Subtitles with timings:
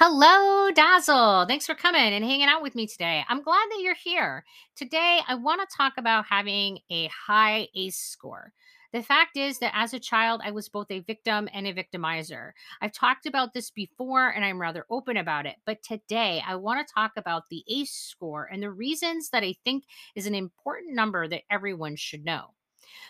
[0.00, 1.46] Hello, Dazzle.
[1.46, 3.24] Thanks for coming and hanging out with me today.
[3.28, 4.44] I'm glad that you're here.
[4.76, 8.52] Today, I want to talk about having a high ACE score.
[8.92, 12.52] The fact is that as a child, I was both a victim and a victimizer.
[12.80, 15.56] I've talked about this before and I'm rather open about it.
[15.66, 19.56] But today, I want to talk about the ACE score and the reasons that I
[19.64, 19.82] think
[20.14, 22.54] is an important number that everyone should know.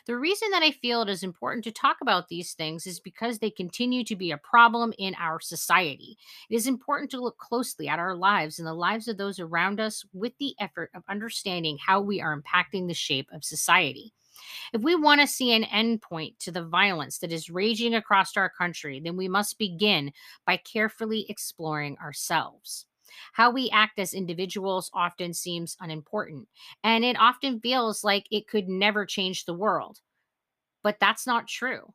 [0.07, 3.39] The reason that I feel it is important to talk about these things is because
[3.39, 6.17] they continue to be a problem in our society.
[6.51, 9.81] It is important to look closely at our lives and the lives of those around
[9.81, 14.13] us with the effort of understanding how we are impacting the shape of society.
[14.73, 18.49] If we want to see an endpoint to the violence that is raging across our
[18.49, 20.13] country, then we must begin
[20.47, 22.87] by carefully exploring ourselves.
[23.35, 26.49] How we act as individuals often seems unimportant,
[26.85, 30.01] and it often feels like it could never change the world.
[30.83, 31.95] But that's not true.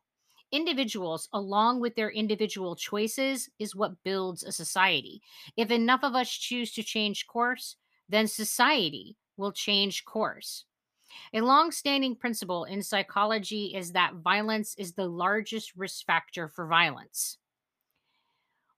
[0.50, 5.22] Individuals, along with their individual choices, is what builds a society.
[5.56, 7.76] If enough of us choose to change course,
[8.08, 10.64] then society will change course.
[11.34, 16.66] A long standing principle in psychology is that violence is the largest risk factor for
[16.66, 17.38] violence.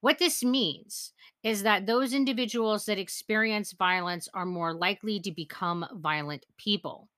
[0.00, 5.86] What this means is that those individuals that experience violence are more likely to become
[5.92, 7.08] violent people.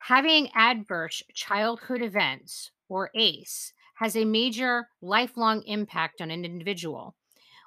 [0.00, 7.16] Having adverse childhood events, or ACE, has a major lifelong impact on an individual.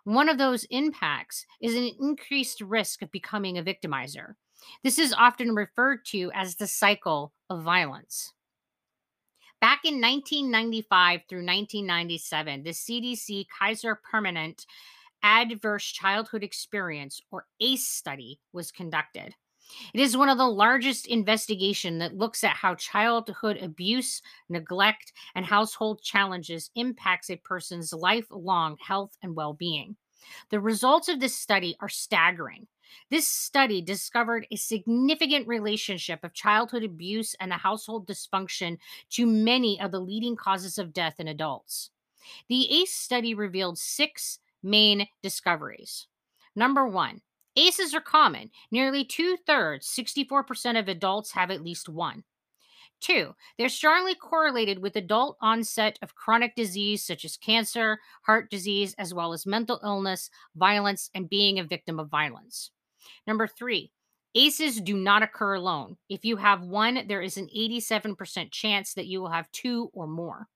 [0.04, 4.36] One of those impacts is an increased risk of becoming a victimizer.
[4.84, 8.34] This is often referred to as the cycle of violence.
[9.62, 14.66] Back in 1995 through 1997, the CDC Kaiser Permanente
[15.22, 19.36] Adverse Childhood Experience, or ACE study, was conducted.
[19.94, 25.46] It is one of the largest investigation that looks at how childhood abuse, neglect, and
[25.46, 29.96] household challenges impacts a person's lifelong health and well-being.
[30.50, 32.66] The results of this study are staggering.
[33.10, 38.78] This study discovered a significant relationship of childhood abuse and household dysfunction
[39.12, 41.92] to many of the leading causes of death in adults.
[42.48, 46.08] The ACE study revealed six main discoveries.
[46.56, 47.22] Number one,
[47.56, 48.50] ACEs are common.
[48.72, 52.24] Nearly two thirds, 64% of adults have at least one.
[53.02, 58.94] Two, they're strongly correlated with adult onset of chronic disease such as cancer, heart disease,
[59.00, 62.70] as well as mental illness, violence, and being a victim of violence.
[63.28, 63.92] Number three,
[64.36, 65.98] ACEs do not occur alone.
[66.10, 70.08] If you have one, there is an 87% chance that you will have two or
[70.08, 70.48] more.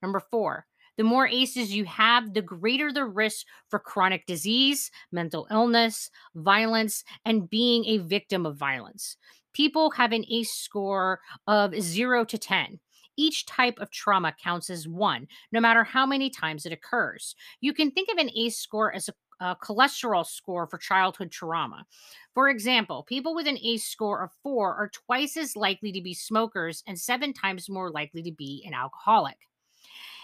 [0.00, 0.66] Number four,
[0.96, 7.02] the more ACEs you have, the greater the risk for chronic disease, mental illness, violence,
[7.24, 9.16] and being a victim of violence.
[9.52, 12.78] People have an ACE score of zero to 10.
[13.16, 17.36] Each type of trauma counts as one, no matter how many times it occurs.
[17.60, 19.14] You can think of an ACE score as a
[19.44, 21.84] uh, cholesterol score for childhood trauma.
[22.32, 26.14] For example, people with an ACE score of four are twice as likely to be
[26.14, 29.36] smokers and seven times more likely to be an alcoholic.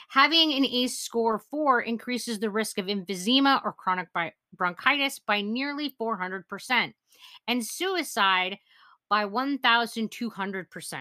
[0.09, 4.09] Having an ACE score of four increases the risk of emphysema or chronic
[4.57, 6.95] bronchitis by nearly 400%,
[7.47, 8.59] and suicide
[9.11, 10.97] by 1,200%.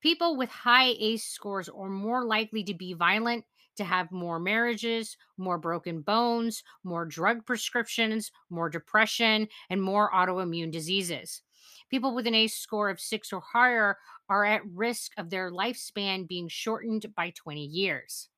[0.00, 3.44] People with high ACE scores are more likely to be violent
[3.80, 10.70] to have more marriages, more broken bones, more drug prescriptions, more depression, and more autoimmune
[10.70, 11.42] diseases.
[11.90, 13.96] People with an ACE score of six or higher
[14.28, 18.28] are at risk of their lifespan being shortened by 20 years.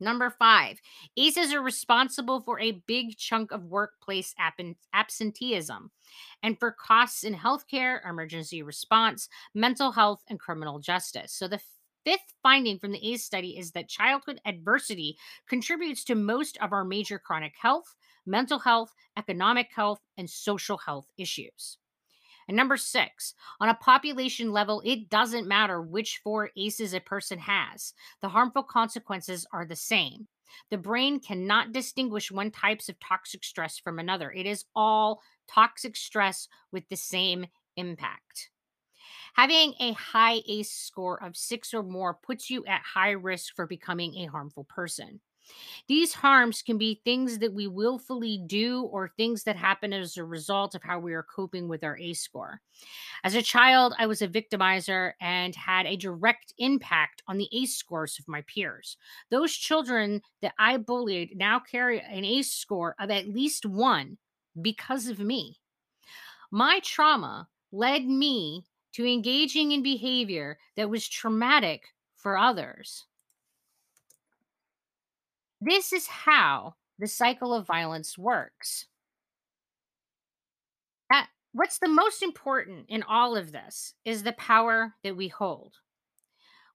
[0.00, 0.80] Number five,
[1.16, 4.34] ACEs are responsible for a big chunk of workplace
[4.92, 5.90] absenteeism
[6.42, 11.32] and for costs in healthcare, emergency response, mental health, and criminal justice.
[11.32, 11.60] So the
[12.04, 15.16] fifth finding from the ACE study is that childhood adversity
[15.48, 17.94] contributes to most of our major chronic health,
[18.26, 21.78] mental health, economic health, and social health issues.
[22.46, 27.38] And number six, on a population level, it doesn't matter which four ACEs a person
[27.38, 30.28] has, the harmful consequences are the same.
[30.70, 34.30] The brain cannot distinguish one types of toxic stress from another.
[34.30, 37.46] It is all toxic stress with the same
[37.76, 38.50] impact.
[39.34, 43.66] Having a high ACE score of six or more puts you at high risk for
[43.66, 45.20] becoming a harmful person.
[45.88, 50.24] These harms can be things that we willfully do or things that happen as a
[50.24, 52.60] result of how we are coping with our ACE score.
[53.22, 57.76] As a child, I was a victimizer and had a direct impact on the ACE
[57.76, 58.96] scores of my peers.
[59.30, 64.18] Those children that I bullied now carry an ACE score of at least one
[64.60, 65.58] because of me.
[66.50, 68.64] My trauma led me
[68.94, 71.82] to engaging in behavior that was traumatic
[72.16, 73.06] for others.
[75.60, 78.86] This is how the cycle of violence works.
[81.12, 85.74] Uh, what's the most important in all of this is the power that we hold.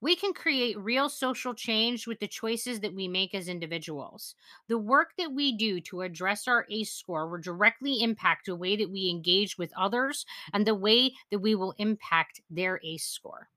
[0.01, 4.35] We can create real social change with the choices that we make as individuals.
[4.67, 8.75] The work that we do to address our ACE score will directly impact the way
[8.77, 13.49] that we engage with others and the way that we will impact their ACE score.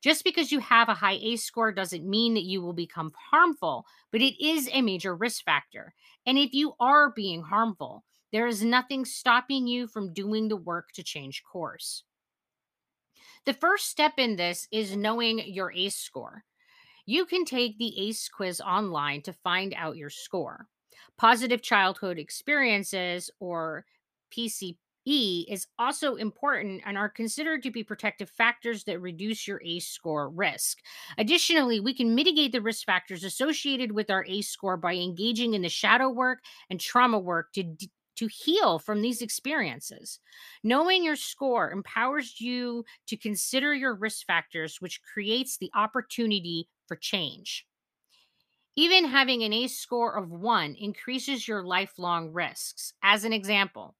[0.00, 3.86] Just because you have a high ACE score doesn't mean that you will become harmful,
[4.10, 5.94] but it is a major risk factor.
[6.26, 10.92] And if you are being harmful, there is nothing stopping you from doing the work
[10.94, 12.04] to change course.
[13.44, 16.44] The first step in this is knowing your ACE score.
[17.06, 20.66] You can take the ACE quiz online to find out your score.
[21.16, 23.86] Positive childhood experiences, or
[24.30, 24.76] PCE,
[25.48, 30.28] is also important and are considered to be protective factors that reduce your ACE score
[30.28, 30.80] risk.
[31.16, 35.62] Additionally, we can mitigate the risk factors associated with our ACE score by engaging in
[35.62, 40.20] the shadow work and trauma work to d- to heal from these experiences.
[40.62, 46.96] Knowing your score empowers you to consider your risk factors, which creates the opportunity for
[46.96, 47.66] change.
[48.76, 52.92] Even having an ACE score of one increases your lifelong risks.
[53.02, 53.96] As an example,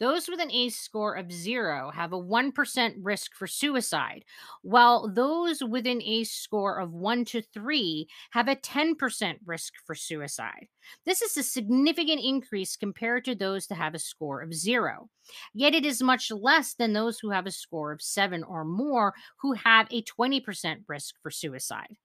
[0.00, 4.24] those with an ACE score of zero have a 1% risk for suicide,
[4.62, 9.94] while those with an ACE score of one to three have a 10% risk for
[9.94, 10.68] suicide.
[11.04, 15.08] This is a significant increase compared to those that have a score of zero.
[15.52, 19.14] Yet it is much less than those who have a score of seven or more
[19.40, 21.96] who have a 20% risk for suicide.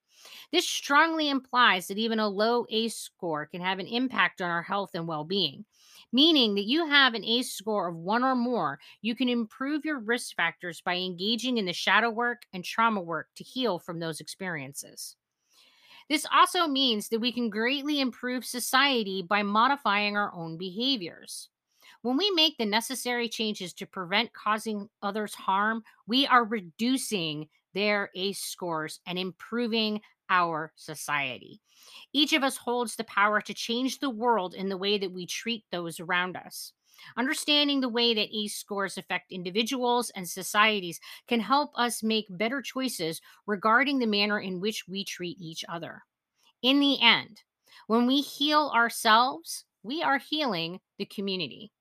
[0.52, 4.64] This strongly implies that even a low ACE score can have an impact on our
[4.64, 5.66] health and well being
[6.14, 10.00] meaning that you have an ACE score of one or more, you can improve your
[10.00, 14.22] risk factors by engaging in the shadow work and trauma work to heal from those
[14.22, 15.18] experiences.
[16.10, 21.50] This also means that we can greatly improve society by modifying our own behaviors.
[22.02, 28.10] When we make the necessary changes to prevent causing others harm, we are reducing their
[28.16, 30.02] ACE scores and improving
[30.34, 31.62] our society.
[32.12, 35.28] Each of us holds the power to change the world in the way that we
[35.28, 36.74] treat those around us.
[37.18, 42.62] Understanding the way that ACE scores affect individuals and societies can help us make better
[42.62, 46.04] choices regarding the manner in which we treat each other.
[46.62, 47.42] In the end,
[47.88, 51.72] when we heal ourselves, we are healing the community.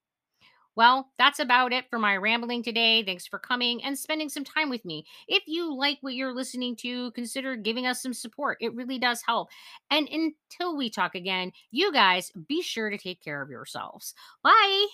[0.76, 3.02] Well, that's about it for my rambling today.
[3.04, 5.04] Thanks for coming and spending some time with me.
[5.28, 8.58] If you like what you're listening to, consider giving us some support.
[8.60, 9.48] It really does help.
[9.90, 14.14] And until we talk again, you guys be sure to take care of yourselves.
[14.42, 14.86] Bye.